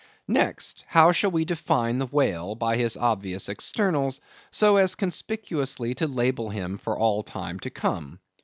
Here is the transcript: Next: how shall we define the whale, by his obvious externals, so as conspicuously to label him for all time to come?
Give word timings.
Next: 0.33 0.83
how 0.87 1.11
shall 1.11 1.29
we 1.29 1.45
define 1.45 1.99
the 1.99 2.07
whale, 2.07 2.55
by 2.55 2.75
his 2.75 2.97
obvious 2.97 3.47
externals, 3.47 4.19
so 4.49 4.77
as 4.77 4.95
conspicuously 4.95 5.93
to 5.93 6.07
label 6.07 6.49
him 6.49 6.79
for 6.79 6.97
all 6.97 7.21
time 7.21 7.59
to 7.59 7.69
come? 7.69 8.17